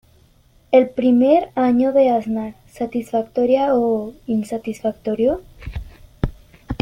El 0.71 0.89
primer 0.89 1.51
año 1.53 1.93
de 1.93 2.09
Aznar 2.09 2.55
¿satisfactoria 2.67 3.75
o 3.75 4.15
insatisfactorio? 4.25 5.43